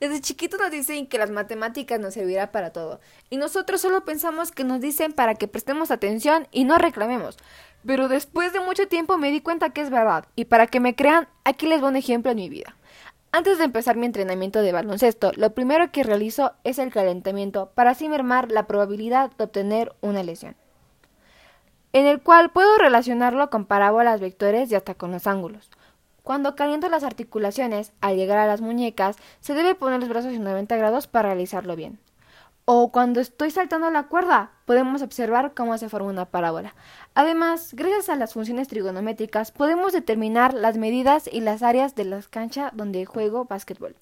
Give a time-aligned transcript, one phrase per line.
[0.00, 3.00] Desde chiquitos nos dicen que las matemáticas nos servirá para todo,
[3.30, 7.36] y nosotros solo pensamos que nos dicen para que prestemos atención y no reclamemos.
[7.86, 10.94] Pero después de mucho tiempo me di cuenta que es verdad, y para que me
[10.94, 12.76] crean, aquí les voy un ejemplo en mi vida.
[13.32, 17.90] Antes de empezar mi entrenamiento de baloncesto, lo primero que realizo es el calentamiento para
[17.90, 20.56] así mermar la probabilidad de obtener una lesión,
[21.92, 25.70] en el cual puedo relacionarlo con parábolas, vectores y hasta con los ángulos.
[26.26, 30.42] Cuando caliento las articulaciones, al llegar a las muñecas, se debe poner los brazos en
[30.42, 32.00] 90 grados para realizarlo bien.
[32.64, 36.74] O cuando estoy saltando la cuerda, podemos observar cómo se forma una parábola.
[37.14, 42.20] Además, gracias a las funciones trigonométricas, podemos determinar las medidas y las áreas de la
[42.28, 43.94] cancha donde juego básquetbol.